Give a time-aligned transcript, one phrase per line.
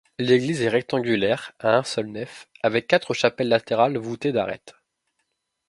[0.17, 4.73] L'église est rectangulaire, à une seule nef avec quatre chapelles latérales voûtées d'arêtes.